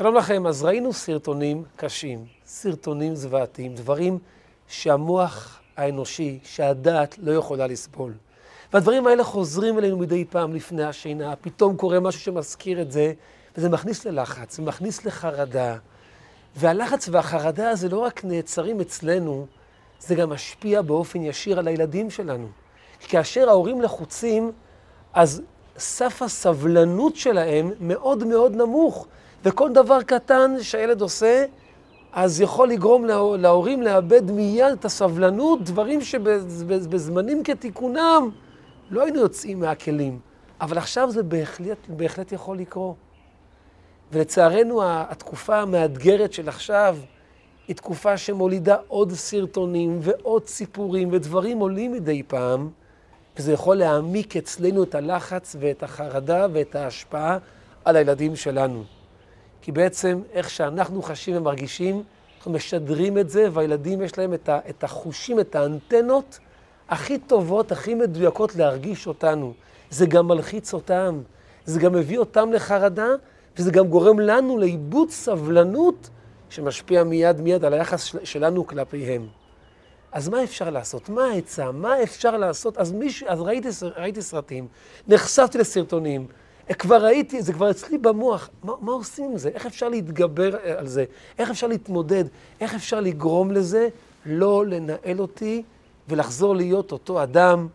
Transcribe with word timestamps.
שלום 0.00 0.14
לכם, 0.14 0.46
אז 0.46 0.64
ראינו 0.64 0.92
סרטונים 0.92 1.64
קשים, 1.76 2.24
סרטונים 2.46 3.14
זוועתיים, 3.14 3.74
דברים 3.74 4.18
שהמוח 4.68 5.60
האנושי, 5.76 6.38
שהדעת 6.44 7.18
לא 7.18 7.32
יכולה 7.32 7.66
לסבול. 7.66 8.12
והדברים 8.72 9.06
האלה 9.06 9.24
חוזרים 9.24 9.78
אלינו 9.78 9.98
מדי 9.98 10.24
פעם 10.24 10.54
לפני 10.54 10.84
השינה, 10.84 11.36
פתאום 11.36 11.76
קורה 11.76 12.00
משהו 12.00 12.20
שמזכיר 12.20 12.82
את 12.82 12.92
זה, 12.92 13.12
וזה 13.56 13.68
מכניס 13.68 14.04
ללחץ, 14.04 14.56
זה 14.56 14.62
מכניס 14.62 15.04
לחרדה. 15.04 15.76
והלחץ 16.56 17.08
והחרדה 17.08 17.70
הזה 17.70 17.88
לא 17.88 17.98
רק 17.98 18.24
נעצרים 18.24 18.80
אצלנו, 18.80 19.46
זה 19.98 20.14
גם 20.14 20.30
משפיע 20.30 20.82
באופן 20.82 21.22
ישיר 21.22 21.58
על 21.58 21.68
הילדים 21.68 22.10
שלנו. 22.10 22.48
כאשר 23.00 23.48
ההורים 23.48 23.80
לחוצים, 23.82 24.52
אז 25.12 25.42
סף 25.80 26.22
הסבלנות 26.22 27.16
שלהם 27.16 27.72
מאוד 27.80 28.24
מאוד 28.24 28.56
נמוך, 28.56 29.06
וכל 29.44 29.72
דבר 29.72 30.02
קטן 30.02 30.54
שהילד 30.60 31.00
עושה, 31.00 31.44
אז 32.12 32.40
יכול 32.40 32.68
לגרום 32.68 33.04
לה, 33.04 33.18
להורים 33.38 33.82
לאבד 33.82 34.30
מיד 34.30 34.72
את 34.72 34.84
הסבלנות, 34.84 35.62
דברים 35.64 36.00
שבזמנים 36.00 37.42
כתיקונם 37.42 38.30
לא 38.90 39.02
היינו 39.02 39.20
יוצאים 39.20 39.60
מהכלים. 39.60 40.18
אבל 40.60 40.78
עכשיו 40.78 41.10
זה 41.10 41.22
בהחלט, 41.22 41.78
בהחלט 41.88 42.32
יכול 42.32 42.58
לקרות. 42.58 42.94
ולצערנו, 44.12 44.80
התקופה 44.84 45.56
המאתגרת 45.56 46.32
של 46.32 46.48
עכשיו 46.48 46.96
היא 47.68 47.76
תקופה 47.76 48.16
שמולידה 48.16 48.76
עוד 48.88 49.12
סרטונים 49.12 49.98
ועוד 50.00 50.46
סיפורים, 50.46 51.08
ודברים 51.12 51.58
עולים 51.58 51.92
מדי 51.92 52.22
פעם, 52.22 52.70
וזה 53.36 53.52
יכול 53.52 53.76
להעמיק 53.76 54.36
אצלנו 54.36 54.82
את 54.82 54.94
הלחץ 54.94 55.56
ואת 55.60 55.82
החרדה 55.82 56.46
ואת 56.52 56.76
ההשפעה 56.76 57.38
על 57.84 57.96
הילדים 57.96 58.36
שלנו. 58.36 58.84
כי 59.62 59.72
בעצם 59.72 60.22
איך 60.32 60.50
שאנחנו 60.50 61.02
חשים 61.02 61.36
ומרגישים, 61.36 62.02
אנחנו 62.36 62.52
משדרים 62.52 63.18
את 63.18 63.30
זה, 63.30 63.48
והילדים 63.52 64.02
יש 64.02 64.18
להם 64.18 64.34
את 64.48 64.84
החושים, 64.84 65.40
את 65.40 65.54
האנטנות 65.54 66.38
הכי 66.88 67.18
טובות, 67.18 67.72
הכי 67.72 67.94
מדויקות 67.94 68.56
להרגיש 68.56 69.06
אותנו. 69.06 69.52
זה 69.90 70.06
גם 70.06 70.28
מלחיץ 70.28 70.74
אותם, 70.74 71.20
זה 71.64 71.80
גם 71.80 71.92
מביא 71.92 72.18
אותם 72.18 72.52
לחרדה, 72.52 73.08
וזה 73.58 73.70
גם 73.70 73.86
גורם 73.86 74.20
לנו 74.20 74.58
לאיבוד 74.58 75.10
סבלנות 75.10 76.10
שמשפיע 76.50 77.04
מיד 77.04 77.40
מיד 77.40 77.64
על 77.64 77.72
היחס 77.72 78.14
שלנו 78.24 78.66
כלפיהם. 78.66 79.26
אז 80.12 80.28
מה 80.28 80.44
אפשר 80.44 80.70
לעשות? 80.70 81.08
מה 81.08 81.24
העצה? 81.24 81.72
מה 81.72 82.02
אפשר 82.02 82.36
לעשות? 82.36 82.78
אז, 82.78 82.92
מישהו, 82.92 83.28
אז 83.28 83.40
ראיתי, 83.40 83.68
ראיתי 83.96 84.22
סרטים, 84.22 84.68
נחשפתי 85.08 85.58
לסרטונים, 85.58 86.26
כבר 86.78 87.04
ראיתי, 87.04 87.42
זה 87.42 87.52
כבר 87.52 87.70
אצלי 87.70 87.98
במוח. 87.98 88.50
מה, 88.62 88.72
מה 88.80 88.92
עושים 88.92 89.24
עם 89.24 89.38
זה? 89.38 89.48
איך 89.48 89.66
אפשר 89.66 89.88
להתגבר 89.88 90.56
על 90.78 90.86
זה? 90.86 91.04
איך 91.38 91.50
אפשר 91.50 91.66
להתמודד? 91.66 92.24
איך 92.60 92.74
אפשר 92.74 93.00
לגרום 93.00 93.50
לזה 93.50 93.88
לא 94.26 94.66
לנהל 94.66 95.20
אותי 95.20 95.62
ולחזור 96.08 96.56
להיות 96.56 96.92
אותו 96.92 97.22
אדם 97.22 97.68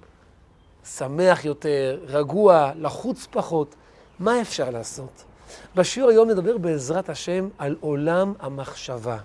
שמח 0.86 1.46
יותר, 1.46 2.00
רגוע, 2.08 2.72
לחוץ 2.76 3.28
פחות? 3.32 3.76
מה 4.20 4.42
אפשר 4.42 4.70
לעשות? 4.70 5.24
בשיעור 5.76 6.10
היום 6.10 6.30
נדבר 6.30 6.58
בעזרת 6.58 7.10
השם 7.10 7.50
על 7.58 7.76
עולם 7.80 8.34
המחשבה. 8.40 9.18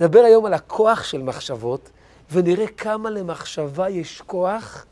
נדבר 0.00 0.20
היום 0.20 0.46
על 0.46 0.54
הכוח 0.54 1.04
של 1.04 1.22
מחשבות, 1.22 1.90
ונראה 2.32 2.66
כמה 2.66 3.10
למחשבה 3.10 3.88
יש 3.88 4.22
כוח, 4.26 4.86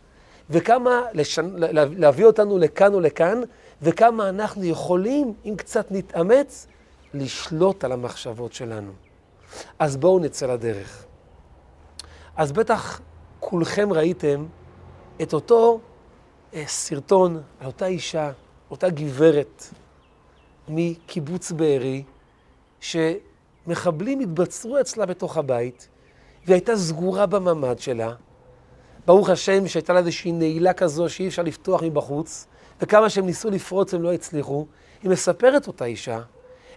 וכמה 0.51 1.03
לשנ... 1.15 1.51
להביא 1.97 2.25
אותנו 2.25 2.59
לכאן 2.59 2.95
או 2.95 3.01
לכאן, 3.01 3.41
וכמה 3.83 4.29
אנחנו 4.29 4.65
יכולים, 4.65 5.35
אם 5.45 5.55
קצת 5.57 5.87
נתאמץ, 5.91 6.67
לשלוט 7.15 7.85
על 7.85 7.93
המחשבות 7.93 8.53
שלנו. 8.53 8.93
אז 9.79 9.97
בואו 9.97 10.19
נצא 10.19 10.47
לדרך. 10.47 11.05
אז 12.37 12.53
בטח 12.53 13.01
כולכם 13.41 13.93
ראיתם 13.93 14.47
את 15.23 15.33
אותו 15.33 15.81
אה, 16.55 16.65
סרטון 16.67 17.43
על 17.61 17.67
אותה 17.67 17.87
אישה, 17.87 18.31
אותה 18.71 18.89
גברת 18.91 19.63
מקיבוץ 20.69 21.53
בארי, 21.53 22.03
שמחבלים 23.69 24.21
התבצרו 24.21 24.81
אצלה 24.81 25.07
בתוך 25.07 25.37
הבית, 25.37 25.89
והיא 26.47 26.55
הייתה 26.55 26.77
סגורה 26.77 27.27
בממ"ד 27.27 27.79
שלה. 27.79 28.13
ברוך 29.07 29.31
השם 29.31 29.69
שהייתה 29.69 29.93
לה 29.93 29.99
איזושהי 29.99 30.33
נעילה 30.33 30.73
כזו 30.73 31.09
שאי 31.09 31.29
אפשר 31.29 31.43
לפתוח 31.43 31.83
מבחוץ, 31.83 32.47
וכמה 32.81 33.11
שהם 33.11 33.27
ניסו 33.27 33.51
לפרוץ 33.51 33.95
הם 33.95 34.03
לא 34.03 34.13
הצליחו. 34.13 34.67
היא 35.03 35.11
מספרת 35.11 35.67
אותה 35.67 35.85
אישה, 35.85 36.21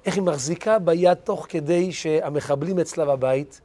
איך 0.05 0.15
היא 0.15 0.23
מחזיקה 0.23 0.79
ביד 0.79 1.13
תוך 1.13 1.45
כדי 1.49 1.91
שהמחבלים 1.91 2.79
אצלה 2.79 3.05
בבית, 3.05 3.61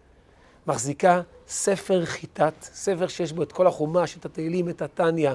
מחזיקה 0.66 1.20
ספר 1.48 2.04
חיטת, 2.04 2.54
ספר 2.60 3.06
שיש 3.06 3.32
בו 3.32 3.42
את 3.42 3.52
כל 3.52 3.66
החומש, 3.66 4.16
את 4.16 4.24
התהילים, 4.24 4.68
את 4.68 4.82
התניא, 4.82 5.32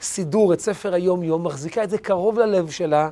סידור, 0.00 0.52
את 0.52 0.60
ספר 0.60 0.94
היום-יום, 0.94 1.44
מחזיקה 1.46 1.84
את 1.84 1.90
זה 1.90 1.98
קרוב 1.98 2.38
ללב 2.38 2.70
שלה, 2.70 3.10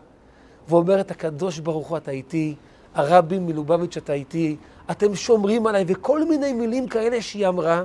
ואומרת, 0.69 1.11
הקדוש 1.11 1.59
ברוך 1.59 1.89
הוא 1.89 1.97
אתה 1.97 2.11
איתי, 2.11 2.55
הרבי 2.95 3.39
מלובביץ' 3.39 3.97
אתה 3.97 4.13
איתי, 4.13 4.57
אתם 4.91 5.15
שומרים 5.15 5.67
עליי, 5.67 5.85
וכל 5.87 6.25
מיני 6.25 6.53
מילים 6.53 6.89
כאלה 6.89 7.23
שהיא 7.23 7.49
אמרה, 7.49 7.85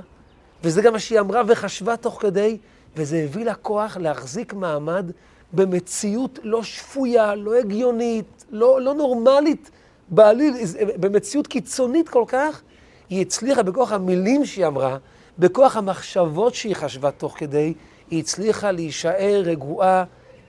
וזה 0.64 0.82
גם 0.82 0.92
מה 0.92 0.98
שהיא 0.98 1.20
אמרה 1.20 1.42
וחשבה 1.46 1.96
תוך 1.96 2.22
כדי, 2.22 2.58
וזה 2.96 3.16
הביא 3.24 3.44
לה 3.44 3.54
כוח 3.54 3.96
להחזיק 3.96 4.54
מעמד 4.54 5.10
במציאות 5.52 6.38
לא 6.42 6.62
שפויה, 6.62 7.34
לא 7.34 7.54
הגיונית, 7.54 8.44
לא, 8.50 8.80
לא 8.80 8.94
נורמלית, 8.94 9.70
בעליל, 10.08 10.54
במציאות 11.00 11.46
קיצונית 11.46 12.08
כל 12.08 12.24
כך, 12.26 12.62
היא 13.08 13.22
הצליחה 13.22 13.62
בכוח 13.62 13.92
המילים 13.92 14.44
שהיא 14.44 14.66
אמרה, 14.66 14.96
בכוח 15.38 15.76
המחשבות 15.76 16.54
שהיא 16.54 16.76
חשבה 16.76 17.10
תוך 17.10 17.34
כדי, 17.38 17.74
היא 18.10 18.20
הצליחה 18.20 18.70
להישאר 18.70 19.42
רגועה 19.44 20.04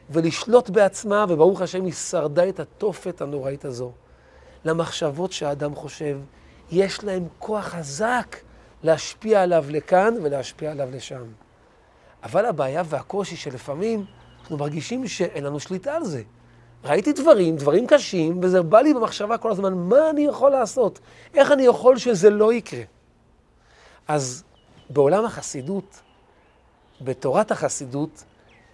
ולשלוט 0.09 0.69
בעצמה, 0.69 1.25
וברוך 1.29 1.61
השם 1.61 1.85
היא 1.85 1.93
שרדה 1.93 2.49
את 2.49 2.59
התופת 2.59 3.21
הנוראית 3.21 3.65
הזו. 3.65 3.91
למחשבות 4.67 5.31
שהאדם 5.31 5.75
חושב, 5.75 6.19
יש 6.71 7.03
להם 7.03 7.27
כוח 7.39 7.65
חזק 7.65 8.37
להשפיע 8.83 9.41
עליו 9.41 9.65
לכאן 9.69 10.13
ולהשפיע 10.23 10.71
עליו 10.71 10.89
לשם. 10.91 11.23
אבל 12.23 12.45
הבעיה 12.45 12.83
והקושי 12.85 13.35
שלפעמים 13.35 14.05
אנחנו 14.39 14.57
מרגישים 14.57 15.07
שאין 15.07 15.43
לנו 15.43 15.59
שליטה 15.59 15.95
על 15.95 16.03
זה. 16.05 16.23
ראיתי 16.83 17.13
דברים, 17.13 17.55
דברים 17.55 17.87
קשים, 17.87 18.39
וזה 18.43 18.61
בא 18.61 18.81
לי 18.81 18.93
במחשבה 18.93 19.37
כל 19.37 19.51
הזמן, 19.51 19.73
מה 19.73 20.09
אני 20.09 20.25
יכול 20.25 20.51
לעשות? 20.51 20.99
איך 21.33 21.51
אני 21.51 21.63
יכול 21.63 21.97
שזה 21.97 22.29
לא 22.29 22.53
יקרה? 22.53 22.83
אז 24.07 24.43
בעולם 24.89 25.25
החסידות, 25.25 26.01
בתורת 27.01 27.51
החסידות, 27.51 28.23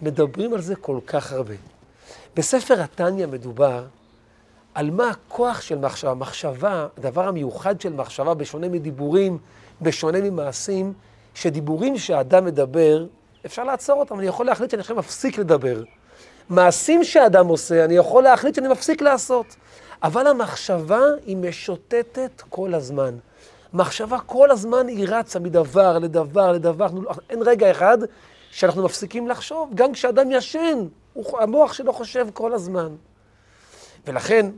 מדברים 0.01 0.53
על 0.53 0.61
זה 0.61 0.75
כל 0.75 0.99
כך 1.07 1.33
הרבה. 1.33 1.55
בספר 2.35 2.81
התניא 2.81 3.25
מדובר 3.25 3.85
על 4.73 4.91
מה 4.91 5.09
הכוח 5.09 5.61
של 5.61 5.77
מחשבה. 5.77 6.13
מחשבה, 6.13 6.87
הדבר 6.97 7.27
המיוחד 7.27 7.81
של 7.81 7.93
מחשבה, 7.93 8.33
בשונה 8.33 8.69
מדיבורים, 8.69 9.37
בשונה 9.81 10.21
ממעשים, 10.21 10.93
שדיבורים 11.33 11.97
שהאדם 11.97 12.45
מדבר, 12.45 13.05
אפשר 13.45 13.63
לעצור 13.63 13.99
אותם, 13.99 14.19
אני 14.19 14.27
יכול 14.27 14.45
להחליט 14.45 14.71
שאני 14.71 14.81
עכשיו 14.81 14.95
מפסיק 14.95 15.37
לדבר. 15.37 15.83
מעשים 16.49 17.03
שאדם 17.03 17.47
עושה, 17.47 17.85
אני 17.85 17.95
יכול 17.95 18.23
להחליט 18.23 18.55
שאני 18.55 18.67
מפסיק 18.67 19.01
לעשות. 19.01 19.55
אבל 20.03 20.27
המחשבה 20.27 21.01
היא 21.25 21.37
משוטטת 21.37 22.41
כל 22.49 22.73
הזמן. 22.73 23.15
מחשבה 23.73 24.19
כל 24.19 24.51
הזמן 24.51 24.87
היא 24.87 25.07
רצה 25.09 25.39
מדבר 25.39 25.99
לדבר 25.99 26.51
לדבר. 26.51 26.87
אין 27.29 27.39
רגע 27.41 27.71
אחד 27.71 27.97
שאנחנו 28.51 28.83
מפסיקים 28.83 29.27
לחשוב, 29.27 29.71
גם 29.75 29.93
כשאדם 29.93 30.31
ישן, 30.31 30.87
המוח 31.39 31.73
שלו 31.73 31.93
חושב 31.93 32.27
כל 32.33 32.53
הזמן. 32.53 32.95
ולכן, 34.07 34.49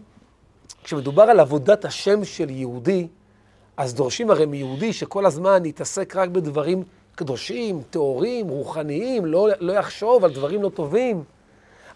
כשמדובר 0.84 1.24
על 1.24 1.40
עבודת 1.40 1.86
השם 1.86 2.24
של 2.24 2.50
יהודי, 2.50 3.08
אז 3.78 3.94
דורשים 3.94 4.32
הרי 4.32 4.46
מיהודי 4.46 4.94
שכל 4.94 5.26
הזמן 5.26 5.66
יתעסק 5.66 6.16
רק 6.16 6.30
בדברים 6.30 6.84
קדושים, 7.16 7.82
טהורים, 7.90 8.48
רוחניים, 8.48 9.26
לא, 9.26 9.48
לא 9.60 9.74
יחשוב 9.74 10.26
על 10.26 10.34
דברים 10.34 10.62
לא 10.62 10.70
טובים. 10.70 11.24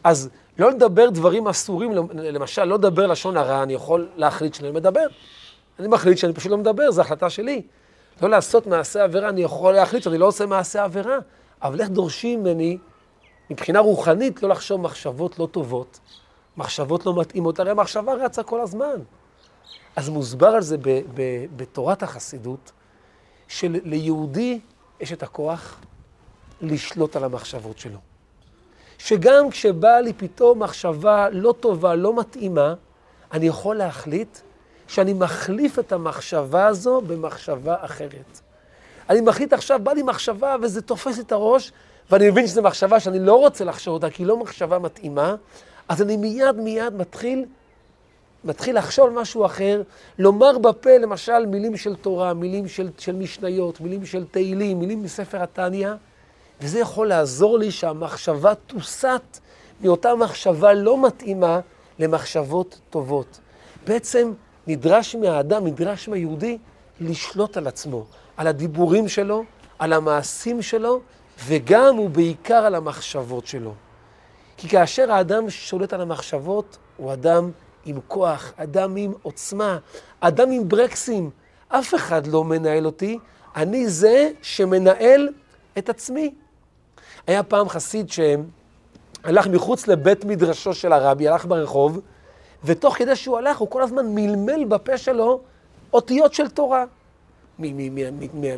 אז 0.04 0.30
לא 0.60 0.72
לדבר 0.72 1.10
דברים 1.10 1.48
אסורים, 1.48 1.92
למשל, 2.14 2.64
לא 2.64 2.76
לדבר 2.76 3.08
לשון 3.08 3.38
הרע, 3.38 3.64
אני 3.64 3.74
יכול 3.74 4.10
להחליט 4.16 4.54
שאני 4.54 4.68
לא 4.68 4.74
מדבר. 4.74 5.06
אני 5.80 5.88
מחליט 5.88 6.18
שאני 6.18 6.34
פשוט 6.34 6.52
לא 6.52 6.58
מדבר, 6.58 6.92
זו 6.92 7.02
החלטה 7.02 7.30
שלי. 7.30 7.62
לא 8.22 8.30
לעשות 8.30 8.68
מעשה 8.68 9.04
עבירה, 9.04 9.30
אני 9.30 9.42
יכול 9.42 9.74
להחליט 9.74 10.04
שאני 10.04 10.18
לא 10.18 10.26
עושה 10.26 10.46
מעשה 10.46 10.84
עבירה. 10.84 11.18
אבל 11.62 11.82
איך 11.82 11.90
דורשים 11.90 12.40
ממני, 12.40 12.78
מבחינה 13.50 13.80
רוחנית, 13.80 14.44
לא 14.44 14.50
לחשוב 14.50 14.82
מחשבות 14.82 15.40
לא 15.40 15.48
טובות, 15.52 16.00
מחשבות 16.60 17.06
לא 17.06 17.16
מתאימות, 17.16 17.60
הרי 17.60 17.72
המחשבה 17.72 18.14
רצה 18.14 18.44
כל 18.44 18.62
הזמן. 18.62 19.02
אז 19.96 20.10
מוסבר 20.10 20.48
על 20.48 20.62
זה 20.62 20.78
ב, 20.78 20.90
ב, 21.14 21.46
בתורת 21.56 22.04
החסידות, 22.04 22.72
שליהודי 23.48 24.60
יש 25.00 25.14
את 25.14 25.24
הכוח 25.24 25.80
לשלוט 26.62 27.16
על 27.16 27.24
המחשבות 27.24 27.78
שלו. 27.78 27.98
שגם 28.98 29.50
כשבאה 29.50 30.02
לי 30.02 30.14
פתאום 30.14 30.64
מחשבה 30.64 31.30
לא 31.30 31.54
טובה, 31.60 31.96
לא 31.96 32.16
מתאימה, 32.16 32.74
אני 33.32 33.48
יכול 33.48 33.76
להחליט 33.76 34.40
שאני 34.88 35.14
מחליף 35.14 35.80
את 35.80 35.92
המחשבה 35.92 36.68
הזו 36.68 37.02
במחשבה 37.02 37.76
אחרת. 37.82 38.40
אני 39.10 39.22
מחליט 39.22 39.54
עכשיו, 39.54 39.80
בא 39.84 39.92
לי 39.92 40.04
מחשבה 40.04 40.56
וזה 40.62 40.82
תופס 40.82 41.20
את 41.20 41.32
הראש, 41.32 41.72
ואני 42.12 42.30
מבין 42.30 42.48
שזו 42.48 42.62
מחשבה 42.62 43.00
שאני 43.00 43.20
לא 43.20 43.36
רוצה 43.36 43.66
לחשוב 43.66 43.94
אותה, 43.94 44.10
כי 44.10 44.24
היא 44.24 44.28
לא 44.28 44.38
מחשבה 44.38 44.80
מתאימה, 44.80 45.36
אז 45.90 46.02
אני 46.02 46.18
מיד 46.18 46.56
מיד 46.56 46.94
מתחיל, 46.94 47.46
מתחיל 48.44 48.78
לחשוב 48.78 49.10
משהו 49.10 49.46
אחר, 49.46 49.82
לומר 50.20 50.58
בפה 50.58 50.98
למשל 50.98 51.46
מילים 51.46 51.78
של 51.78 51.96
תורה, 51.96 52.34
מילים 52.34 52.68
של, 52.68 52.90
של 52.98 53.16
משניות, 53.16 53.82
מילים 53.82 54.06
של 54.06 54.26
תהילים, 54.32 54.80
מילים 54.80 55.04
מספר 55.04 55.44
התניא, 55.44 55.90
וזה 56.62 56.80
יכול 56.80 57.08
לעזור 57.08 57.60
לי 57.60 57.72
שהמחשבה 57.72 58.56
תוסט 58.56 59.40
מאותה 59.82 60.16
מחשבה 60.16 60.74
לא 60.74 61.08
מתאימה 61.08 61.60
למחשבות 62.00 62.80
טובות. 62.90 63.40
בעצם 63.88 64.34
נדרש 64.68 65.16
מהאדם, 65.16 65.68
נדרש 65.68 66.10
מהיהודי, 66.10 66.58
לשלוט 67.02 67.58
על 67.58 67.68
עצמו, 67.68 68.06
על 68.38 68.48
הדיבורים 68.48 69.08
שלו, 69.08 69.44
על 69.80 69.94
המעשים 69.94 70.62
שלו, 70.62 71.02
וגם 71.46 72.00
ובעיקר 72.00 72.56
על 72.66 72.76
המחשבות 72.76 73.48
שלו. 73.48 73.74
כי 74.60 74.70
כאשר 74.70 75.12
האדם 75.12 75.50
שולט 75.50 75.94
על 75.94 76.02
המחשבות, 76.02 76.78
הוא 76.98 77.14
אדם 77.14 77.52
עם 77.86 78.00
כוח, 78.08 78.54
אדם 78.58 78.96
עם 78.96 79.14
עוצמה, 79.22 79.78
אדם 80.20 80.52
עם 80.52 80.70
ברקסים. 80.70 81.30
אף 81.70 81.96
אחד 81.96 82.28
לא 82.28 82.44
מנהל 82.44 82.86
אותי, 82.86 83.20
אני 83.56 83.90
זה 83.90 84.32
שמנהל 84.42 85.30
את 85.78 85.90
עצמי. 85.90 86.34
היה 87.28 87.44
פעם 87.44 87.70
חסיד 87.70 88.10
שהלך 88.10 89.48
מחוץ 89.48 89.88
לבית 89.88 90.26
מדרשו 90.26 90.74
של 90.74 90.94
הרבי, 90.94 91.28
הלך 91.28 91.46
ברחוב, 91.46 92.00
ותוך 92.64 92.98
כדי 92.98 93.16
שהוא 93.16 93.38
הלך, 93.38 93.58
הוא 93.58 93.70
כל 93.70 93.82
הזמן 93.82 94.06
מלמל 94.16 94.66
בפה 94.66 94.98
שלו 94.98 95.42
אותיות 95.94 96.34
של 96.34 96.50
תורה. 96.50 96.86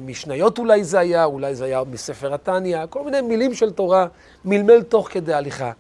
משניות 0.01 0.59
אולי 0.59 0.83
זה 0.83 1.00
היה, 1.00 1.25
אולי 1.25 1.56
זה 1.56 1.65
היה 1.65 1.83
מספר 1.92 2.33
התניא, 2.33 2.86
כל 2.89 3.04
מיני 3.04 3.21
מילים 3.21 3.54
של 3.54 3.71
תורה, 3.71 4.07
מלמל 4.45 4.83
תוך 4.83 5.07
כדי 5.12 5.33
הליכה. 5.33 5.71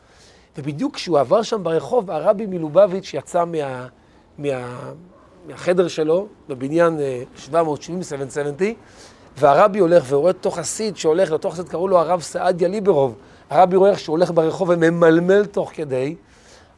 ובדיוק 0.57 0.95
כשהוא 0.95 1.19
עבר 1.19 1.41
שם 1.41 1.63
ברחוב, 1.63 2.11
הרבי 2.11 2.45
מלובביץ' 2.45 3.13
יצא 3.13 3.45
מה, 3.45 3.87
מה, 4.37 4.81
מהחדר 5.47 5.87
שלו, 5.87 6.27
בבניין 6.49 6.97
770, 7.35 8.03
770, 8.03 8.75
והרבי 9.37 9.79
הולך 9.79 10.03
ורואה 10.07 10.33
תוך 10.33 10.57
חסיד 10.57 10.97
שהולך, 10.97 11.31
לתוך 11.31 11.53
חסיד 11.53 11.69
קראו 11.69 11.87
לו 11.87 11.99
הרב 11.99 12.21
סעדיה 12.21 12.67
ליברוב. 12.67 13.15
הרבי 13.49 13.75
רואה 13.75 13.89
איך 13.91 13.99
שהוא 13.99 14.13
הולך 14.13 14.31
ברחוב 14.31 14.69
וממלמל 14.69 15.45
תוך 15.45 15.71
כדי. 15.73 16.15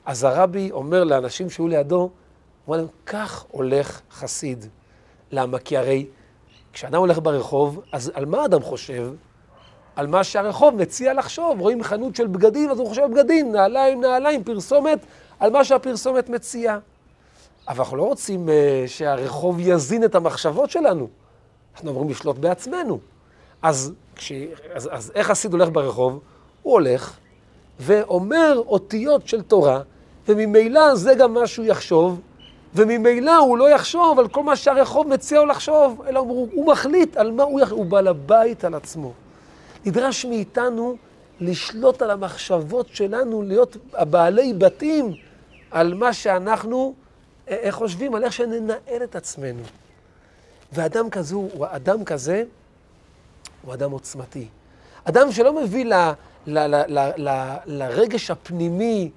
אז 0.06 0.24
הרבי 0.24 0.72
אומר 0.72 1.04
לאנשים 1.04 1.50
שהיו 1.50 1.68
לידו, 1.68 2.10
אומר 2.68 2.78
להם, 2.78 2.88
כך 3.06 3.46
הולך 3.52 4.02
חסיד. 4.12 4.66
למה? 5.32 5.60
כי 5.60 5.78
הרי 5.78 6.06
כשאדם 6.74 7.00
הולך 7.00 7.20
ברחוב, 7.24 7.82
אז 7.92 8.12
על 8.14 8.26
מה 8.26 8.46
אדם 8.46 8.62
חושב? 8.62 9.12
על 9.96 10.08
מה 10.08 10.24
שהרחוב 10.24 10.76
מציע 10.76 11.14
לחשוב. 11.14 11.60
רואים 11.60 11.84
חנות 11.84 12.16
של 12.16 12.28
בגדים, 12.28 12.70
אז 12.70 12.80
הוא 12.80 12.88
חושב 12.88 13.08
בגדים, 13.12 13.52
נעליים, 13.52 14.02
נעליים, 14.02 14.44
פרסומת, 14.44 15.00
על 15.40 15.52
מה 15.52 15.64
שהפרסומת 15.64 16.30
מציעה. 16.30 16.80
אבל 17.68 17.80
אנחנו 17.80 17.98
לא 17.98 18.04
רוצים 18.04 18.48
uh, 18.48 18.52
שהרחוב 18.88 19.60
יזין 19.60 20.04
את 20.04 20.16
המחשבות 20.16 20.70
שלנו. 20.70 21.08
אנחנו 21.76 21.92
אמורים 21.92 22.10
לשלוט 22.10 22.38
בעצמנו. 22.38 23.00
אז, 23.62 23.94
כש, 24.16 24.32
אז, 24.74 24.90
אז 24.92 25.12
איך 25.16 25.28
חסיד 25.28 25.52
הולך 25.52 25.70
ברחוב? 25.72 26.20
הוא 26.62 26.74
הולך 26.74 27.18
ואומר 27.80 28.62
אותיות 28.68 29.28
של 29.28 29.42
תורה, 29.42 29.82
וממילא 30.28 30.96
זה 30.96 31.14
גם 31.16 31.34
מה 31.34 31.48
שהוא 31.48 31.66
יחשוב, 31.66 32.20
וממילא 32.76 33.38
הוא 33.38 33.58
לא 33.58 33.70
יחשוב 33.70 34.20
על 34.20 34.28
כל 34.28 34.44
מה 34.44 34.56
שהרחוב 34.56 35.08
מציע 35.08 35.40
לו 35.40 35.46
לחשוב, 35.46 36.02
אלא 36.08 36.20
הוא, 36.20 36.48
הוא 36.54 36.68
מחליט 36.72 37.18
על 37.18 37.32
מה 37.32 37.44
הוא 37.44 37.62
יחשוב, 37.62 37.78
הוא 37.78 37.86
בעל 37.86 38.08
הבית 38.08 38.66
על 38.66 38.74
עצמו. 38.74 39.12
נדרש 39.86 40.26
מאיתנו 40.26 40.98
לשלוט 41.40 42.02
על 42.02 42.12
המחשבות 42.12 42.88
שלנו, 42.88 43.42
להיות 43.42 43.78
הבעלי 43.94 44.54
בתים 44.54 45.14
על 45.72 45.94
מה 45.94 46.14
שאנחנו 46.14 46.94
אה, 47.50 47.58
אה, 47.64 47.72
חושבים, 47.72 48.16
על 48.16 48.24
איך 48.24 48.34
שננהל 48.34 49.04
את 49.04 49.16
עצמנו. 49.16 49.64
ואדם 50.74 51.10
כזה, 51.10 51.36
הוא 51.36 51.66
אדם 51.70 52.04
כזה, 52.04 52.44
הוא 53.62 53.74
אדם 53.74 53.92
עוצמתי. 53.92 54.48
אדם 55.04 55.32
שלא 55.32 55.64
מביא 55.64 55.86
ל, 55.86 55.94
ל, 56.48 56.60
ל, 56.60 57.00
ל, 57.00 57.12
ל, 57.18 57.56
לרגש 57.66 58.32
הפנימי, 58.32 59.12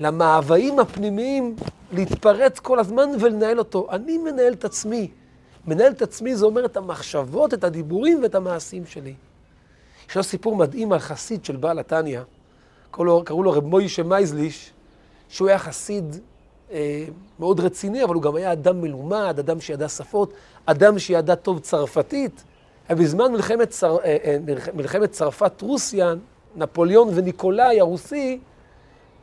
למאוויים 0.00 0.78
הפנימיים, 0.80 1.56
להתפרץ 1.92 2.58
כל 2.58 2.78
הזמן 2.78 3.08
ולנהל 3.20 3.58
אותו. 3.58 3.86
אני 3.90 4.18
מנהל 4.18 4.52
את 4.52 4.64
עצמי. 4.64 5.10
מנהל 5.66 5.92
את 5.92 6.02
עצמי 6.02 6.36
זה 6.36 6.44
אומר 6.44 6.64
את 6.64 6.76
המחשבות, 6.76 7.54
את 7.54 7.64
הדיבורים 7.64 8.22
ואת 8.22 8.34
המעשים 8.34 8.86
שלי. 8.86 9.14
יש 10.20 10.26
סיפור 10.26 10.56
מדהים 10.56 10.92
על 10.92 10.98
חסיד 10.98 11.44
של 11.44 11.56
בעל 11.56 11.78
התניא, 11.78 12.20
קראו 12.90 13.42
לו 13.42 13.50
רב 13.50 13.64
מוישה 13.66 14.02
מייזליש, 14.02 14.72
שהוא 15.28 15.48
היה 15.48 15.58
חסיד 15.58 16.16
אה, 16.72 17.04
מאוד 17.38 17.60
רציני, 17.60 18.04
אבל 18.04 18.14
הוא 18.14 18.22
גם 18.22 18.36
היה 18.36 18.52
אדם 18.52 18.80
מלומד, 18.80 19.34
אדם 19.38 19.60
שידע 19.60 19.88
שפות, 19.88 20.32
אדם 20.66 20.98
שידע 20.98 21.34
טוב 21.34 21.58
צרפתית. 21.58 22.44
ובזמן 22.90 23.32
מלחמת, 23.32 23.70
צר, 23.70 23.96
אה, 24.04 24.16
אה, 24.24 24.36
מלחמת 24.74 25.10
צרפת-רוסיה, 25.10 26.14
נפוליאון 26.56 27.08
וניקולאי 27.14 27.80
הרוסי, 27.80 28.38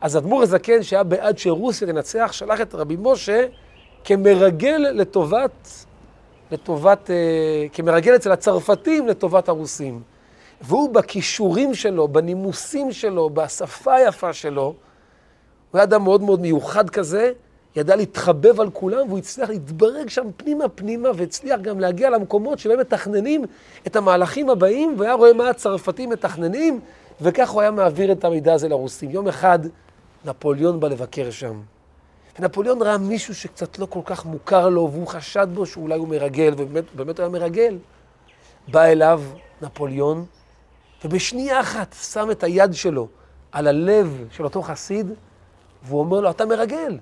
אז 0.01 0.17
אדמו"ר 0.17 0.41
הזקן, 0.41 0.83
שהיה 0.83 1.03
בעד 1.03 1.37
שרוסיה 1.37 1.87
תנצח, 1.87 2.29
שלח 2.31 2.61
את 2.61 2.75
רבי 2.75 2.97
משה 2.99 3.45
כמרגל 4.03 4.85
לטובת, 4.93 5.85
לטובת, 6.51 7.09
אה, 7.09 7.65
כמרגל 7.73 8.15
אצל 8.15 8.31
הצרפתים 8.31 9.07
לטובת 9.07 9.49
הרוסים. 9.49 10.01
והוא 10.61 10.93
בכישורים 10.93 11.73
שלו, 11.73 12.07
בנימוסים 12.07 12.91
שלו, 12.91 13.29
בשפה 13.29 13.93
היפה 13.93 14.33
שלו, 14.33 14.63
הוא 14.63 14.75
היה 15.73 15.83
אדם 15.83 16.03
מאוד 16.03 16.21
מאוד 16.21 16.41
מיוחד 16.41 16.89
כזה, 16.89 17.31
ידע 17.75 17.95
להתחבב 17.95 18.61
על 18.61 18.69
כולם, 18.69 19.07
והוא 19.07 19.17
הצליח 19.17 19.49
להתברג 19.49 20.09
שם 20.09 20.27
פנימה 20.37 20.69
פנימה, 20.69 21.09
והצליח 21.15 21.59
גם 21.59 21.79
להגיע 21.79 22.09
למקומות 22.09 22.59
שבהם 22.59 22.79
מתכננים 22.79 23.45
את 23.87 23.95
המהלכים 23.95 24.49
הבאים, 24.49 24.95
והיה 24.97 25.13
רואה 25.13 25.33
מה 25.33 25.49
הצרפתים 25.49 26.09
מתכננים, 26.09 26.79
וכך 27.21 27.49
הוא 27.49 27.61
היה 27.61 27.71
מעביר 27.71 28.11
את 28.11 28.23
המידע 28.23 28.53
הזה 28.53 28.67
לרוסים. 28.69 29.09
יום 29.09 29.27
אחד 29.27 29.59
נפוליאון 30.25 30.79
בא 30.79 30.87
לבקר 30.87 31.31
שם. 31.31 31.61
ונפוליאון 32.39 32.81
ראה 32.81 32.97
מישהו 32.97 33.35
שקצת 33.35 33.79
לא 33.79 33.85
כל 33.85 33.99
כך 34.05 34.25
מוכר 34.25 34.69
לו, 34.69 34.89
והוא 34.91 35.07
חשד 35.07 35.47
בו 35.53 35.65
שאולי 35.65 35.97
הוא 35.97 36.07
מרגל, 36.07 36.53
ובאמת 36.57 37.19
הוא 37.19 37.23
היה 37.23 37.29
מרגל. 37.29 37.77
בא 38.67 38.83
אליו 38.83 39.21
נפוליאון, 39.61 40.25
ובשנייה 41.05 41.61
אחת 41.61 41.95
שם 42.01 42.31
את 42.31 42.43
היד 42.43 42.73
שלו 42.73 43.07
על 43.51 43.67
הלב 43.67 44.27
של 44.31 44.43
אותו 44.43 44.61
חסיד, 44.61 45.11
והוא 45.83 45.99
אומר 45.99 46.19
לו, 46.19 46.29
אתה 46.29 46.45
מרגל. 46.45 46.97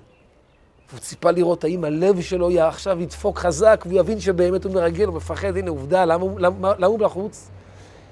והוא 0.88 1.00
ציפה 1.00 1.30
לראות 1.30 1.64
האם 1.64 1.84
הלב 1.84 2.20
שלו 2.20 2.50
עכשיו 2.60 3.00
ידפוק 3.00 3.38
חזק, 3.38 3.84
והוא 3.86 4.00
יבין 4.00 4.20
שבאמת 4.20 4.64
הוא 4.64 4.74
מרגל, 4.74 5.06
הוא 5.06 5.14
מפחד, 5.14 5.56
הנה 5.56 5.70
עובדה, 5.70 6.04
למה, 6.04 6.86
הוא 6.86 6.98
בחוץ? 6.98 7.50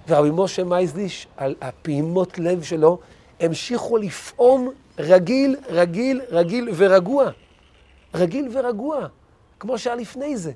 ורבי 0.09 0.31
משה 0.33 0.65
מייזליש, 0.65 1.27
על 1.37 1.55
הפעימות 1.61 2.39
לב 2.39 2.63
שלו, 2.63 2.99
המשיכו 3.41 3.97
לפעום 3.97 4.71
רגיל, 4.99 5.57
רגיל, 5.69 6.21
רגיל 6.31 6.69
ורגוע. 6.77 7.31
רגיל 8.15 8.49
ורגוע, 8.53 9.07
כמו 9.61 9.79
שהיה 9.79 9.97
לפני 9.97 10.37
זה. 10.37 10.53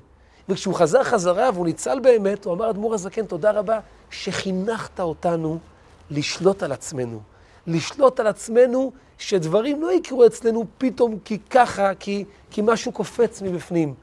וכשהוא 0.49 0.75
חזר 0.75 1.03
חזרה 1.03 1.49
והוא 1.53 1.65
ניצל 1.65 1.99
באמת, 1.99 2.45
הוא 2.45 2.53
אמר, 2.53 2.69
אדמו"ר 2.69 2.93
הזקן, 2.93 3.25
תודה 3.25 3.51
רבה 3.51 3.79
שחינכת 4.09 4.99
אותנו 4.99 5.59
לשלוט 6.11 6.63
על 6.63 6.71
עצמנו. 6.71 7.21
לשלוט 7.67 8.19
על 8.19 8.27
עצמנו, 8.27 8.91
שדברים 9.17 9.81
לא 9.81 9.93
יקרו 9.93 10.25
אצלנו 10.25 10.65
פתאום 10.77 11.19
כי 11.25 11.39
ככה, 11.39 11.95
כי, 11.99 12.25
כי 12.51 12.61
משהו 12.63 12.91
קופץ 12.91 13.41
מבפנים. 13.41 13.93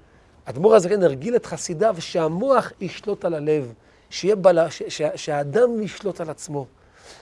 אדמו"ר 0.44 0.74
הזקן 0.74 1.02
הרגיל 1.02 1.36
את 1.36 1.46
חסידיו 1.46 1.96
שהמוח 1.98 2.72
ישלוט 2.80 3.24
על 3.24 3.34
הלב, 3.34 3.72
שיהיה 4.10 4.36
בלה, 4.36 4.70
ש, 4.70 4.82
ש, 4.88 5.02
שהאדם 5.16 5.82
ישלוט 5.82 6.20
על 6.20 6.30
עצמו. 6.30 6.66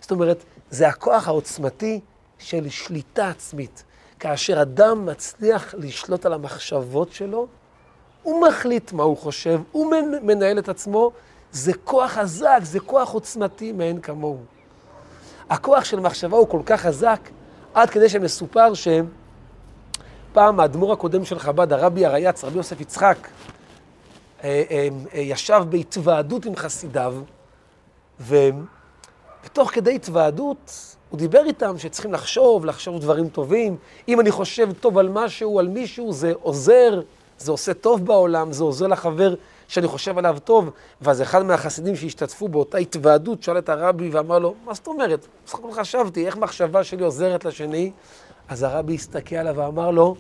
זאת 0.01 0.11
אומרת, 0.11 0.45
זה 0.71 0.89
הכוח 0.89 1.29
העוצמתי 1.29 2.01
של 2.39 2.69
שליטה 2.69 3.29
עצמית. 3.29 3.85
כאשר 4.21 4.63
אדם 4.63 5.07
מצליח 5.07 5.75
לשלוט 5.79 6.27
על 6.27 6.33
המחשבות 6.33 7.13
שלו, 7.13 7.47
הוא 8.26 8.49
מחליט 8.49 8.92
מה 8.92 9.02
הוא 9.02 9.16
חושב, 9.16 9.61
הוא 9.73 9.95
מנהל 10.23 10.59
את 10.59 10.68
עצמו, 10.68 11.11
זה 11.52 11.73
כוח 11.85 12.11
חזק, 12.11 12.59
זה 12.62 12.80
כוח 12.80 13.11
עוצמתי 13.11 13.73
מאין 13.73 14.00
כמוהו. 14.00 14.38
הכוח 15.50 15.85
של 15.85 16.00
מחשבה 16.00 16.37
הוא 16.37 16.49
כל 16.49 16.61
כך 16.66 16.80
חזק, 16.80 17.21
עד 17.75 17.90
כדי 17.90 18.09
שמסופר 18.09 18.73
שפעם 18.75 20.61
האדמו"ר 20.61 20.92
הקודם 20.92 21.25
של 21.25 21.38
חב"ד, 21.38 21.73
הרבי 21.73 22.06
הרייץ, 22.06 22.45
רבי 22.45 22.56
יוסף 22.56 22.80
יצחק, 22.80 23.28
אה, 24.45 24.62
אה, 24.71 24.88
אה, 25.14 25.21
ישב 25.21 25.62
בהתוועדות 25.68 26.45
עם 26.45 26.56
חסידיו, 26.56 27.14
ותוך 28.21 29.71
כדי 29.73 29.95
התוועדות 29.95 30.97
הוא 31.11 31.18
דיבר 31.18 31.45
איתם 31.45 31.78
שצריכים 31.78 32.12
לחשוב, 32.12 32.64
לחשוב 32.64 33.00
דברים 33.00 33.28
טובים. 33.28 33.76
אם 34.09 34.21
אני 34.21 34.30
חושב 34.30 34.68
טוב 34.80 34.99
על 34.99 35.09
משהו, 35.09 35.59
על 35.59 35.68
מישהו, 35.68 36.12
זה 36.12 36.33
עוזר, 36.42 37.00
זה 37.38 37.50
עושה 37.50 37.75
טוב 37.75 38.07
בעולם, 38.07 38.52
זה 38.52 38.64
עוזר 38.64 38.87
לחבר 38.87 39.35
שאני 39.69 39.87
חושב 39.87 40.19
עליו 40.19 40.37
טוב. 40.45 40.71
ואז 41.00 41.23
אחד 41.23 41.43
מהחסידים 41.43 41.97
שהשתתפו 41.97 42.49
באותה 42.49 42.78
התוועדות 42.78 43.43
שאל 43.43 43.59
את 43.59 43.69
הרבי 43.69 44.09
ואמר 44.09 44.38
לו, 44.38 44.55
מה 44.64 44.75
זאת 44.75 44.87
אומרת? 44.87 45.26
בסך 45.47 45.55
הכל 45.55 45.73
חשבתי, 45.73 46.26
איך 46.26 46.37
מחשבה 46.37 46.85
שלי 46.85 47.05
עוזרת 47.05 47.45
לשני? 47.45 47.93
אז 48.49 48.62
הרבי 48.62 48.95
הסתכל 48.95 49.37
עליו 49.37 49.57
ואמר 49.57 49.90
לו, 49.90 50.16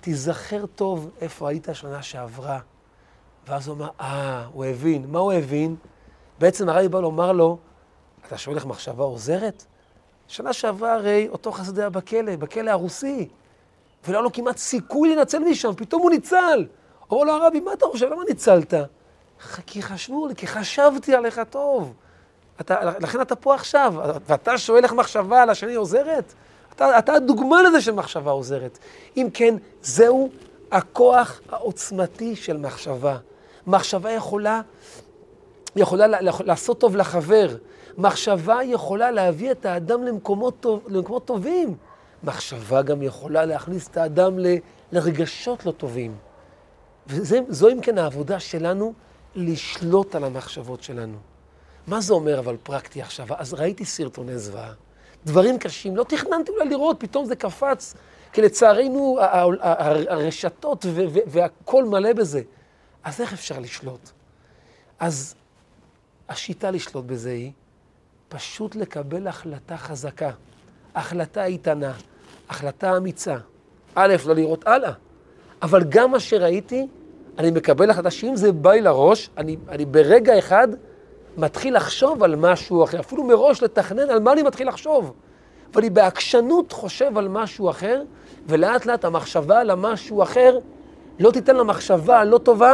תיזכר 0.00 0.66
טוב 0.66 1.10
איפה 1.20 1.48
היית 1.48 1.68
שנה 1.72 2.02
שעברה. 2.02 2.58
ואז 3.48 3.68
הוא 3.68 3.76
אמר, 3.76 3.88
אה, 4.00 4.44
הוא 4.52 4.64
הבין. 4.64 5.04
מה 5.08 5.18
הוא 5.18 5.32
הבין? 5.32 5.76
בעצם 6.38 6.68
הרבי 6.68 6.88
בא 6.88 7.00
לומר 7.00 7.32
לו, 7.32 7.58
אתה 8.26 8.38
שואל 8.38 8.56
איך 8.56 8.66
מחשבה 8.66 9.04
עוזרת? 9.04 9.64
שנה 10.28 10.52
שעברה 10.52 10.94
הרי 10.94 11.28
אותו 11.28 11.52
חסד 11.52 11.78
היה 11.78 11.90
בכלא, 11.90 12.36
בכלא 12.36 12.70
הרוסי, 12.70 13.28
ולא 14.04 14.16
היה 14.16 14.22
לו 14.22 14.32
כמעט 14.32 14.56
סיכוי 14.56 15.14
לנצל 15.16 15.38
משם, 15.38 15.74
פתאום 15.76 16.02
הוא 16.02 16.10
ניצל. 16.10 16.66
אמר 17.12 17.24
לו 17.24 17.32
הרבי, 17.32 17.60
מה 17.60 17.72
אתה 17.72 17.86
חושב, 17.86 18.06
למה 18.12 18.22
ניצלת? 18.28 18.74
כי 19.66 19.82
חשבו 19.82 20.26
לי, 20.26 20.34
כי 20.34 20.46
חשבתי 20.46 21.14
עליך 21.14 21.40
טוב. 21.50 21.94
אתה, 22.60 22.80
לכן 23.00 23.20
אתה 23.20 23.36
פה 23.36 23.54
עכשיו, 23.54 23.94
ואתה 24.26 24.58
שואל 24.58 24.84
איך 24.84 24.92
מחשבה 24.92 25.42
על 25.42 25.50
השני 25.50 25.74
עוזרת? 25.74 26.32
אתה, 26.72 26.98
אתה 26.98 27.12
הדוגמה 27.12 27.62
לזה 27.62 27.80
שמחשבה 27.80 28.30
עוזרת. 28.30 28.78
אם 29.16 29.28
כן, 29.34 29.54
זהו 29.82 30.30
הכוח 30.72 31.40
העוצמתי 31.48 32.36
של 32.36 32.56
מחשבה. 32.56 33.16
מחשבה 33.66 34.10
יכולה, 34.10 34.60
יכולה 35.76 36.20
לעשות 36.20 36.80
טוב 36.80 36.96
לחבר. 36.96 37.56
מחשבה 37.98 38.58
יכולה 38.64 39.10
להביא 39.10 39.50
את 39.50 39.66
האדם 39.66 40.02
למקומות, 40.02 40.54
טוב, 40.60 40.80
למקומות 40.88 41.24
טובים. 41.24 41.74
מחשבה 42.24 42.82
גם 42.82 43.02
יכולה 43.02 43.44
להכניס 43.44 43.88
את 43.88 43.96
האדם 43.96 44.38
ל, 44.38 44.46
לרגשות 44.92 45.66
לא 45.66 45.70
טובים. 45.70 46.16
וזו 47.06 47.68
אם 47.68 47.80
כן 47.80 47.98
העבודה 47.98 48.40
שלנו, 48.40 48.92
לשלוט 49.34 50.14
על 50.14 50.24
המחשבות 50.24 50.82
שלנו. 50.82 51.18
מה 51.86 52.00
זה 52.00 52.12
אומר 52.12 52.38
אבל 52.38 52.56
פרקטי 52.62 53.02
עכשיו? 53.02 53.26
אז 53.36 53.54
ראיתי 53.54 53.84
סרטוני 53.84 54.38
זוועה, 54.38 54.72
דברים 55.26 55.58
קשים, 55.58 55.96
לא 55.96 56.04
תכננתי 56.04 56.50
אולי 56.50 56.68
לראות, 56.68 56.96
פתאום 57.00 57.24
זה 57.24 57.36
קפץ, 57.36 57.94
כי 58.32 58.42
לצערנו 58.42 59.18
הרשתות 60.08 60.86
והכל 61.26 61.84
מלא 61.84 62.12
בזה. 62.12 62.42
אז 63.04 63.20
איך 63.20 63.32
אפשר 63.32 63.58
לשלוט? 63.58 64.10
אז 64.98 65.34
השיטה 66.28 66.70
לשלוט 66.70 67.04
בזה 67.04 67.30
היא 67.30 67.52
פשוט 68.28 68.74
לקבל 68.74 69.26
החלטה 69.26 69.76
חזקה, 69.76 70.30
החלטה 70.96 71.44
איתנה, 71.44 71.92
החלטה 72.48 72.96
אמיצה. 72.96 73.36
א', 73.94 74.14
לא 74.26 74.34
לראות 74.34 74.66
הלאה, 74.66 74.92
אבל 75.62 75.84
גם 75.88 76.10
מה 76.10 76.20
שראיתי, 76.20 76.86
אני 77.38 77.50
מקבל 77.50 77.90
החלטה 77.90 78.10
שאם 78.10 78.36
זה 78.36 78.52
בא 78.52 78.72
לי 78.72 78.80
לראש, 78.80 79.30
אני, 79.36 79.56
אני 79.68 79.84
ברגע 79.84 80.38
אחד 80.38 80.68
מתחיל 81.36 81.76
לחשוב 81.76 82.22
על 82.22 82.36
משהו 82.36 82.84
אחר, 82.84 83.00
אפילו 83.00 83.24
מראש 83.24 83.62
לתכנן 83.62 84.10
על 84.10 84.20
מה 84.20 84.32
אני 84.32 84.42
מתחיל 84.42 84.68
לחשוב. 84.68 85.12
ואני 85.74 85.90
בעקשנות 85.90 86.72
חושב 86.72 87.18
על 87.18 87.28
משהו 87.28 87.70
אחר, 87.70 88.02
ולאט 88.48 88.86
לאט 88.86 89.04
המחשבה 89.04 89.60
על 89.60 89.70
המשהו 89.70 90.22
אחר 90.22 90.58
לא 91.18 91.30
תיתן 91.30 91.56
למחשבה 91.56 92.20
הלא 92.20 92.38
טובה 92.38 92.72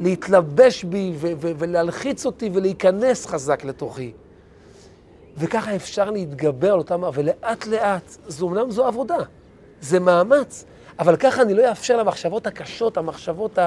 להתלבש 0.00 0.84
בי 0.84 1.12
ולהלחיץ 1.40 2.26
אותי 2.26 2.50
ולהיכנס 2.52 3.26
חזק 3.26 3.64
לתוכי. 3.64 4.12
וככה 5.36 5.76
אפשר 5.76 6.10
להתגבר 6.10 6.72
על 6.72 6.78
אותם, 6.78 7.02
ולאט 7.14 7.66
לאט, 7.66 8.16
זו 8.28 8.48
אמנם 8.48 8.70
זו 8.70 8.86
עבודה, 8.86 9.16
זה 9.80 10.00
מאמץ, 10.00 10.64
אבל 10.98 11.16
ככה 11.16 11.42
אני 11.42 11.54
לא 11.54 11.70
אאפשר 11.70 11.96
למחשבות 11.96 12.46
הקשות, 12.46 12.96
המחשבות 12.96 13.58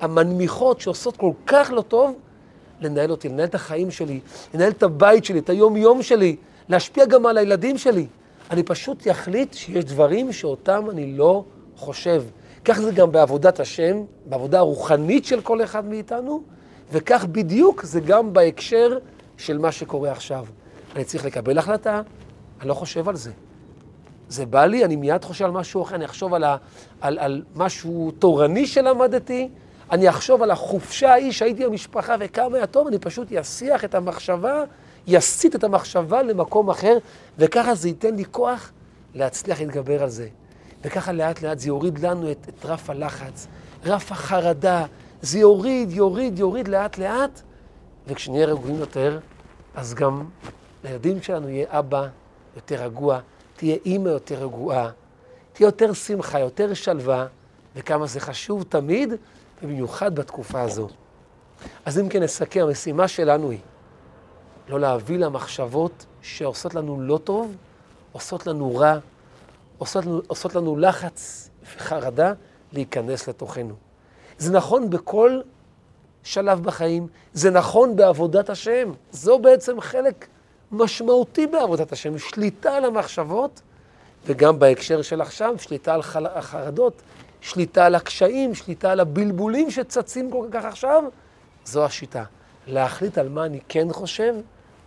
המנמיכות 0.00 0.80
שעושות 0.80 1.16
כל 1.16 1.32
כך 1.46 1.70
לא 1.74 1.82
טוב, 1.82 2.14
לנהל 2.80 3.10
אותי, 3.10 3.28
לנהל 3.28 3.46
את 3.46 3.54
החיים 3.54 3.90
שלי, 3.90 4.20
לנהל 4.54 4.70
את 4.70 4.82
הבית 4.82 5.24
שלי, 5.24 5.38
את 5.38 5.48
היום-יום 5.50 6.02
שלי, 6.02 6.36
להשפיע 6.68 7.04
גם 7.04 7.26
על 7.26 7.38
הילדים 7.38 7.78
שלי. 7.78 8.06
אני 8.50 8.62
פשוט 8.62 9.10
אחליט 9.10 9.54
שיש 9.54 9.84
דברים 9.84 10.32
שאותם 10.32 10.90
אני 10.90 11.12
לא 11.12 11.44
חושב. 11.76 12.22
כך 12.64 12.78
זה 12.80 12.92
גם 12.92 13.12
בעבודת 13.12 13.60
השם, 13.60 14.02
בעבודה 14.26 14.58
הרוחנית 14.58 15.24
של 15.24 15.40
כל 15.40 15.62
אחד 15.62 15.84
מאיתנו, 15.84 16.42
וכך 16.92 17.24
בדיוק 17.24 17.84
זה 17.84 18.00
גם 18.00 18.32
בהקשר 18.32 18.98
של 19.36 19.58
מה 19.58 19.72
שקורה 19.72 20.12
עכשיו. 20.12 20.46
אני 20.96 21.04
צריך 21.04 21.24
לקבל 21.24 21.58
החלטה, 21.58 22.02
אני 22.60 22.68
לא 22.68 22.74
חושב 22.74 23.08
על 23.08 23.16
זה. 23.16 23.32
זה 24.28 24.46
בא 24.46 24.66
לי, 24.66 24.84
אני 24.84 24.96
מיד 24.96 25.24
חושב 25.24 25.44
על 25.44 25.50
משהו 25.50 25.82
אחר, 25.82 25.94
אני 25.94 26.04
אחשוב 26.04 26.34
על, 26.34 26.44
ה, 26.44 26.56
על, 27.00 27.18
על 27.18 27.42
משהו 27.54 28.10
תורני 28.18 28.66
שלמדתי, 28.66 29.48
אני 29.90 30.08
אחשוב 30.08 30.42
על 30.42 30.50
החופשה 30.50 31.12
ההיא 31.12 31.32
שהייתי 31.32 31.66
במשפחה 31.66 32.14
וכמה 32.20 32.56
היה 32.56 32.66
טוב, 32.66 32.86
אני 32.86 32.98
פשוט 32.98 33.32
אסיח 33.32 33.84
את 33.84 33.94
המחשבה, 33.94 34.64
יסיט 35.06 35.54
את 35.54 35.64
המחשבה 35.64 36.22
למקום 36.22 36.70
אחר, 36.70 36.98
וככה 37.38 37.74
זה 37.74 37.88
ייתן 37.88 38.14
לי 38.14 38.24
כוח 38.30 38.72
להצליח 39.14 39.60
להתגבר 39.60 40.02
על 40.02 40.08
זה. 40.08 40.28
וככה 40.84 41.12
לאט 41.12 41.42
לאט 41.42 41.58
זה 41.58 41.68
יוריד 41.68 41.98
לנו 41.98 42.30
את, 42.30 42.46
את 42.48 42.66
רף 42.66 42.90
הלחץ, 42.90 43.46
רף 43.84 44.12
החרדה, 44.12 44.84
זה 45.22 45.38
יוריד, 45.38 45.92
יוריד, 45.92 46.38
יוריד 46.38 46.68
לאט 46.68 46.98
לאט, 46.98 47.40
וכשנהיה 48.06 48.46
רגועים 48.46 48.76
יותר, 48.76 49.18
אז 49.74 49.94
גם 49.94 50.24
לילדים 50.86 51.22
שלנו 51.22 51.48
יהיה 51.48 51.66
אבא 51.70 52.08
יותר 52.56 52.84
רגוע, 52.84 53.20
תהיה 53.56 53.76
אימא 53.84 54.08
יותר 54.08 54.34
רגועה, 54.34 54.90
תהיה 55.52 55.66
יותר 55.66 55.92
שמחה, 55.92 56.40
יותר 56.40 56.74
שלווה, 56.74 57.26
וכמה 57.76 58.06
זה 58.06 58.20
חשוב 58.20 58.62
תמיד, 58.68 59.12
ובמיוחד 59.62 60.14
בתקופה 60.14 60.60
הזו. 60.60 60.88
אז 61.84 61.98
אם 61.98 62.08
כן 62.08 62.22
נסכם, 62.22 62.60
המשימה 62.60 63.08
שלנו 63.08 63.50
היא 63.50 63.58
לא 64.68 64.80
להביא 64.80 65.18
למחשבות 65.18 66.06
שעושות 66.22 66.74
לנו 66.74 67.00
לא 67.00 67.18
טוב, 67.24 67.56
עושות 68.12 68.46
לנו 68.46 68.76
רע, 68.76 68.98
עושות 69.78 70.06
לנו, 70.06 70.20
עושות 70.26 70.54
לנו 70.54 70.76
לחץ 70.76 71.50
וחרדה 71.76 72.32
להיכנס 72.72 73.28
לתוכנו. 73.28 73.74
זה 74.38 74.52
נכון 74.52 74.90
בכל 74.90 75.40
שלב 76.22 76.62
בחיים, 76.62 77.06
זה 77.32 77.50
נכון 77.50 77.96
בעבודת 77.96 78.50
השם. 78.50 78.92
זו 79.12 79.38
בעצם 79.38 79.80
חלק 79.80 80.26
משמעותי 80.72 81.46
בעבודת 81.46 81.92
השם, 81.92 82.18
שליטה 82.18 82.76
על 82.76 82.84
המחשבות, 82.84 83.60
וגם 84.26 84.58
בהקשר 84.58 85.02
של 85.02 85.20
עכשיו, 85.20 85.54
שליטה 85.58 85.94
על 85.94 86.00
החרדות, 86.26 87.02
שליטה 87.40 87.86
על 87.86 87.94
הקשיים, 87.94 88.54
שליטה 88.54 88.90
על 88.92 89.00
הבלבולים 89.00 89.70
שצצים 89.70 90.30
כל 90.30 90.48
כך 90.50 90.64
עכשיו, 90.64 91.04
זו 91.64 91.84
השיטה. 91.84 92.24
להחליט 92.66 93.18
על 93.18 93.28
מה 93.28 93.44
אני 93.44 93.60
כן 93.68 93.92
חושב 93.92 94.34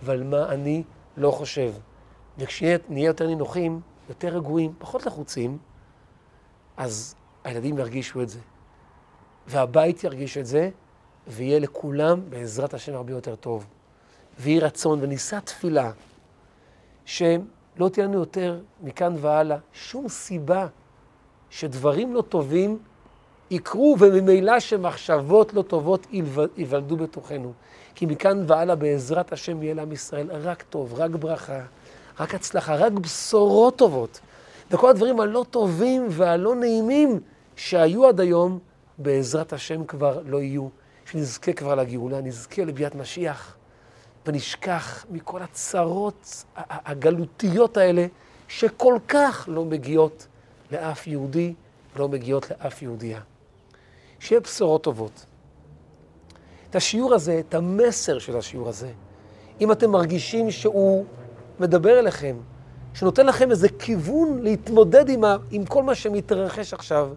ועל 0.04 0.24
מה 0.24 0.50
אני 0.50 0.84
לא 1.18 1.32
חושב. 1.32 1.72
וכשנהיה 2.38 3.06
יותר 3.06 3.28
נינוחים, 3.28 3.82
יותר 4.10 4.28
רגועים, 4.28 4.74
פחות 4.78 5.06
לחוצים, 5.06 5.58
אז 6.78 7.16
הילדים 7.44 7.78
ירגישו 7.78 8.22
את 8.22 8.30
זה. 8.30 8.40
והבית 9.48 10.04
ירגיש 10.04 10.38
את 10.38 10.46
זה, 10.46 10.70
ויהיה 11.28 11.60
לכולם, 11.60 12.22
בעזרת 12.30 12.74
השם, 12.74 12.94
הרבה 12.94 13.12
יותר 13.12 13.36
טוב. 13.36 13.66
ויהי 14.40 14.60
רצון 14.60 15.00
ונישא 15.02 15.40
תפילה, 15.40 15.92
שלא 17.06 17.90
תהיה 17.92 18.06
לנו 18.06 18.20
יותר 18.20 18.60
מכאן 18.84 19.16
והלאה 19.22 19.58
שום 19.74 20.10
סיבה 20.10 20.68
שדברים 21.50 22.14
לא 22.14 22.22
טובים 22.22 22.80
יקרו, 23.52 23.96
וממילא 24.00 24.60
שמחשבות 24.60 25.54
לא 25.54 25.62
טובות 25.62 26.08
ייוולדו 26.58 26.98
בתוכנו. 26.98 27.54
כי 27.96 28.06
מכאן 28.06 28.44
והלאה 28.48 28.76
בעזרת 28.76 29.34
השם 29.34 29.64
יהיה 29.64 29.74
לעם 29.74 29.92
ישראל 29.92 30.32
רק 30.32 30.62
טוב, 30.62 30.94
רק 30.94 31.12
ברכה, 31.12 31.62
רק 32.20 32.36
הצלחה, 32.36 32.76
רק 32.76 32.92
בשורות 32.92 33.78
טובות. 33.78 34.20
וכל 34.72 34.90
הדברים 34.90 35.20
הלא 35.20 35.46
טובים 35.52 36.08
והלא 36.10 36.56
נעימים 36.56 37.20
שהיו 37.56 38.08
עד 38.08 38.20
היום, 38.20 38.60
בעזרת 38.98 39.54
השם 39.54 39.86
כבר 39.86 40.22
לא 40.26 40.38
יהיו. 40.38 40.68
שנזכה 41.06 41.54
כבר 41.54 41.76
לגאולה, 41.76 42.22
נזכה 42.22 42.64
לביאת 42.64 42.96
משיח. 42.96 43.56
ונשכח 44.30 45.06
מכל 45.10 45.42
הצרות 45.42 46.44
הגלותיות 46.56 47.78
האלה, 47.78 48.06
שכל 48.48 48.98
כך 49.08 49.50
לא 49.52 49.66
מגיעות 49.66 50.28
לאף 50.72 51.08
יהודי, 51.08 51.54
לא 51.96 52.10
מגיעות 52.10 52.52
לאף 52.52 52.82
יהודייה. 52.82 53.22
שיהיה 54.20 54.42
בשורות 54.42 54.84
טובות. 54.84 55.26
את 56.70 56.76
השיעור 56.76 57.14
הזה, 57.14 57.40
את 57.40 57.54
המסר 57.54 58.20
של 58.20 58.38
השיעור 58.38 58.70
הזה, 58.70 58.92
אם 59.62 59.72
אתם 59.72 59.92
מרגישים 59.92 60.52
שהוא 60.52 61.06
מדבר 61.60 62.00
אליכם, 62.00 62.38
שנותן 62.94 63.26
לכם 63.26 63.52
איזה 63.52 63.70
כיוון 63.70 64.40
להתמודד 64.42 65.10
עם, 65.10 65.24
ה, 65.24 65.38
עם 65.52 65.66
כל 65.66 65.84
מה 65.84 65.96
שמתרחש 65.96 66.74
עכשיו, 66.74 67.10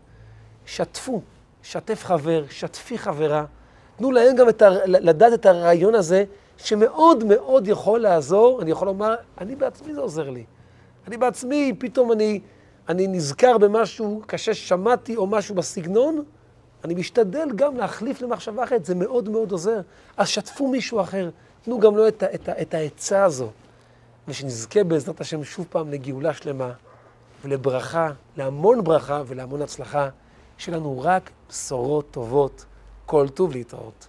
שתפו, 0.66 1.22
שתף 1.62 2.04
חבר, 2.04 2.44
שתפי 2.50 2.98
חברה, 2.98 3.44
תנו 3.96 4.12
להם 4.12 4.36
גם 4.36 4.48
את 4.48 4.62
ה, 4.62 4.68
לדעת 4.86 5.32
את 5.32 5.46
הרעיון 5.46 5.94
הזה, 5.94 6.24
שמאוד 6.64 7.24
מאוד 7.24 7.68
יכול 7.68 8.00
לעזור, 8.00 8.62
אני 8.62 8.70
יכול 8.70 8.86
לומר, 8.86 9.14
אני 9.40 9.56
בעצמי 9.56 9.94
זה 9.94 10.00
עוזר 10.00 10.30
לי. 10.30 10.44
אני 11.06 11.16
בעצמי, 11.16 11.72
פתאום 11.78 12.12
אני, 12.12 12.40
אני 12.88 13.06
נזכר 13.06 13.58
במשהו 13.58 14.22
קשה 14.26 14.54
ששמעתי 14.54 15.16
או 15.16 15.26
משהו 15.26 15.54
בסגנון, 15.54 16.24
אני 16.84 16.94
משתדל 16.94 17.48
גם 17.56 17.76
להחליף 17.76 18.22
למחשבה 18.22 18.64
אחרת, 18.64 18.84
זה 18.84 18.94
מאוד 18.94 19.28
מאוד 19.28 19.52
עוזר. 19.52 19.80
אז 20.16 20.28
שתפו 20.28 20.68
מישהו 20.68 21.00
אחר, 21.00 21.30
תנו 21.62 21.80
גם 21.80 21.96
לו 21.96 22.08
את, 22.08 22.22
את, 22.34 22.48
את 22.48 22.74
העצה 22.74 23.24
הזו, 23.24 23.50
ושנזכה 24.28 24.84
בעזרת 24.84 25.20
השם 25.20 25.44
שוב 25.44 25.66
פעם 25.70 25.90
לגאולה 25.90 26.34
שלמה 26.34 26.72
ולברכה, 27.44 28.10
להמון 28.36 28.84
ברכה 28.84 29.22
ולהמון 29.26 29.62
הצלחה, 29.62 30.08
שיהיה 30.58 30.78
לנו 30.78 31.00
רק 31.00 31.30
בשורות 31.48 32.04
טובות, 32.10 32.64
כל 33.06 33.28
טוב 33.28 33.52
להתראות. 33.52 34.08